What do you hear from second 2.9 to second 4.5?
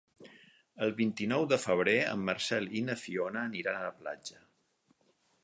Fiona aniran a la platja.